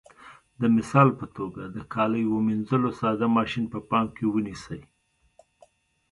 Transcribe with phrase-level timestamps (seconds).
[0.61, 4.81] د مثال په توګه د کالیو منځلو ساده ماشین په پام کې ونیسئ.